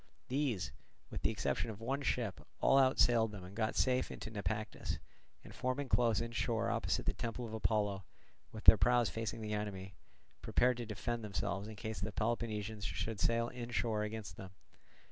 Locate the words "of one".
1.69-2.01